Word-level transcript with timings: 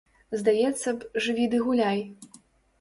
Здаецца 0.41 0.89
б, 0.97 1.25
жыві 1.27 1.45
ды 1.53 1.63
гуляй. 1.69 2.05